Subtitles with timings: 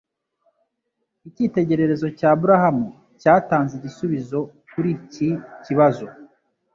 [1.27, 2.87] Icyitegererezo cya Aburahamu
[3.21, 4.39] cyatanze igisubizo
[4.71, 5.29] kuri iki
[5.65, 6.05] kibazo